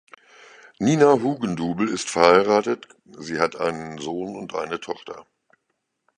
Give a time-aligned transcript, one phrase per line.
[0.79, 2.87] Nina Hugendubel ist verheiratet,
[3.19, 5.27] sie hat einen Sohn und eine Tochter.